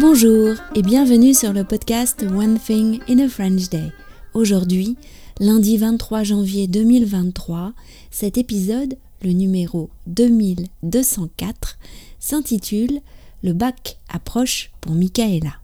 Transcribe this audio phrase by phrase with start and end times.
[0.00, 3.90] Bonjour et bienvenue sur le podcast One Thing in a French Day.
[4.32, 4.96] Aujourd'hui,
[5.40, 7.72] lundi 23 janvier 2023,
[8.12, 11.78] cet épisode, le numéro 2204,
[12.20, 13.00] s'intitule
[13.42, 15.54] Le bac approche pour Michaela.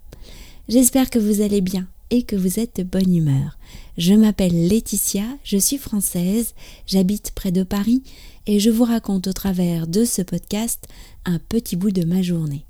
[0.69, 3.57] J'espère que vous allez bien et que vous êtes de bonne humeur.
[3.99, 6.55] Je m'appelle Laetitia, je suis française,
[6.89, 8.03] j'habite près de Paris
[8.49, 10.89] et je vous raconte au travers de ce podcast
[11.25, 12.67] un petit bout de ma journée.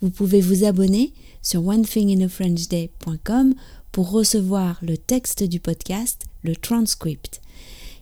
[0.00, 1.12] Vous pouvez vous abonner
[1.42, 3.54] sur onethinginafrenchday.com
[3.92, 7.40] pour recevoir le texte du podcast, le transcript.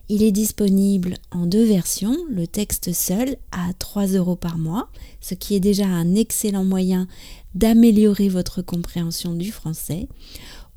[0.09, 4.89] Il est disponible en deux versions, le texte seul à 3 euros par mois,
[5.21, 7.07] ce qui est déjà un excellent moyen
[7.55, 10.09] d'améliorer votre compréhension du français,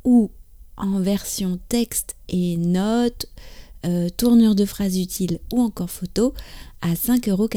[0.05, 0.30] ou
[0.77, 3.27] en version texte et notes,
[3.85, 6.35] euh, tournure de phrases utiles ou encore photo
[6.80, 7.48] à 5,90 euros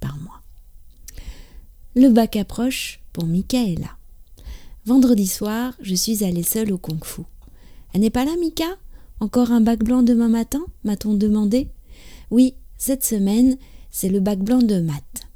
[0.00, 0.37] par mois.
[2.00, 3.90] Le bac approche pour Michaela.
[4.86, 7.22] Vendredi soir, je suis allée seule au Kung Fu.
[7.92, 8.76] Elle n'est pas là, Mika?
[9.18, 10.64] Encore un bac blanc demain matin?
[10.84, 11.66] m'a-t-on demandé.
[12.30, 13.58] Oui, cette semaine,
[13.90, 15.26] c'est le bac blanc de maths.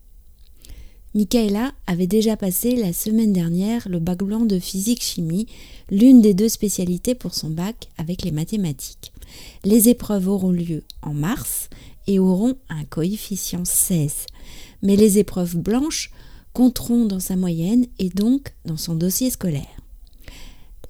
[1.17, 5.49] Michaela avait déjà passé la semaine dernière le bac blanc de physique-chimie,
[5.91, 9.13] l'une des deux spécialités pour son bac avec les mathématiques.
[9.65, 11.71] Les épreuves auront lieu en mars
[12.07, 14.27] et auront un coefficient 16.
[14.83, 16.13] Mais les épreuves blanches
[16.53, 19.83] compteront dans sa moyenne et donc dans son dossier scolaire.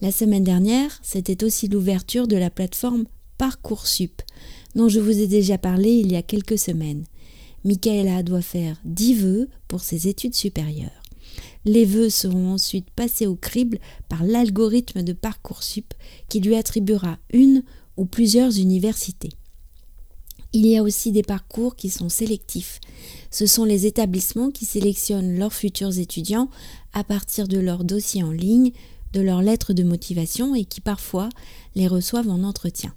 [0.01, 3.05] La semaine dernière, c'était aussi l'ouverture de la plateforme
[3.39, 4.23] Parcoursup,
[4.75, 7.05] dont je vous ai déjà parlé il y a quelques semaines.
[7.65, 10.91] Michaela doit faire 10 vœux pour ses études supérieures.
[11.65, 15.95] Les vœux seront ensuite passés au crible par l'algorithme de Parcoursup
[16.29, 17.63] qui lui attribuera une
[17.97, 19.31] ou plusieurs universités.
[20.55, 22.81] Il y a aussi des parcours qui sont sélectifs.
[23.31, 26.51] Ce sont les établissements qui sélectionnent leurs futurs étudiants
[26.93, 28.73] à partir de leur dossier en ligne,
[29.15, 31.31] de leurs lettres de motivation et qui parfois
[31.75, 32.95] les reçoivent en entretien.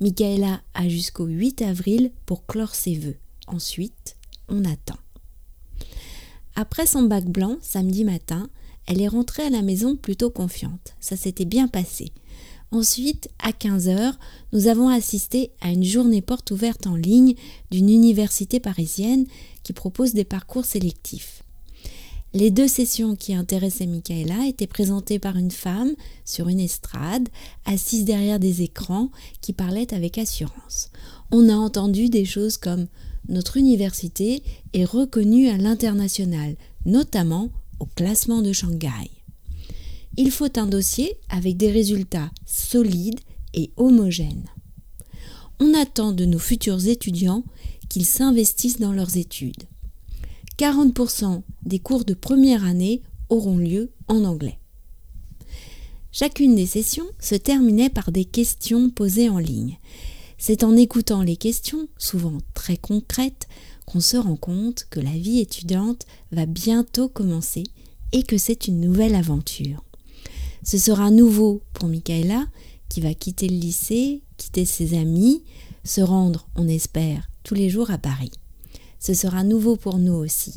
[0.00, 3.16] Michaela a jusqu'au 8 avril pour clore ses vœux.
[3.46, 4.16] Ensuite,
[4.48, 4.98] on attend.
[6.56, 8.50] Après son bac blanc, samedi matin,
[8.86, 10.94] elle est rentrée à la maison plutôt confiante.
[10.98, 12.12] Ça s'était bien passé.
[12.72, 14.12] Ensuite, à 15h,
[14.52, 17.34] nous avons assisté à une journée porte ouverte en ligne
[17.72, 19.26] d'une université parisienne
[19.64, 21.42] qui propose des parcours sélectifs.
[22.32, 25.94] Les deux sessions qui intéressaient Michaela étaient présentées par une femme
[26.24, 27.28] sur une estrade,
[27.64, 29.10] assise derrière des écrans,
[29.40, 30.90] qui parlait avec assurance.
[31.32, 32.86] On a entendu des choses comme
[33.28, 34.44] Notre université
[34.74, 36.54] est reconnue à l'international,
[36.86, 37.50] notamment
[37.80, 39.10] au classement de Shanghai
[40.16, 43.20] il faut un dossier avec des résultats solides
[43.54, 44.48] et homogènes.
[45.60, 47.44] On attend de nos futurs étudiants
[47.88, 49.64] qu'ils s'investissent dans leurs études.
[50.58, 54.58] 40% des cours de première année auront lieu en anglais.
[56.12, 59.78] Chacune des sessions se terminait par des questions posées en ligne.
[60.38, 63.46] C'est en écoutant les questions, souvent très concrètes,
[63.86, 67.64] qu'on se rend compte que la vie étudiante va bientôt commencer
[68.12, 69.84] et que c'est une nouvelle aventure.
[70.62, 72.46] Ce sera nouveau pour Michaela,
[72.88, 75.42] qui va quitter le lycée, quitter ses amis,
[75.84, 78.32] se rendre, on espère, tous les jours à Paris.
[78.98, 80.54] Ce sera nouveau pour nous aussi.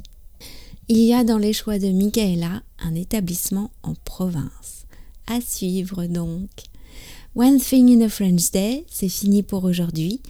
[0.89, 4.85] Il y a dans les choix de Michaela un établissement en province.
[5.27, 6.49] À suivre donc.
[7.35, 10.21] One Thing in a French Day, c'est fini pour aujourd'hui.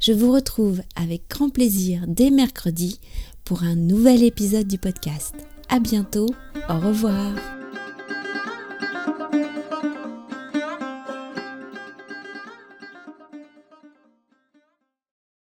[0.00, 3.00] Je vous retrouve avec grand plaisir dès mercredi
[3.44, 5.34] pour un nouvel épisode du podcast.
[5.68, 6.28] À bientôt,
[6.68, 7.61] au revoir.